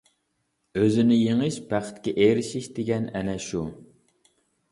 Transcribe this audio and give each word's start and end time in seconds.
ئۆزىنى 0.79 1.17
يېڭىش، 1.17 1.59
بەختكە 1.73 2.13
ئېرىشىش 2.25 2.71
دېگەن 2.79 3.07
ئەنە 3.19 3.35
شۇ. 3.51 3.61